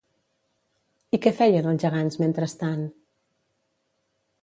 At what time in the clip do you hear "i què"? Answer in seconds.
1.17-1.33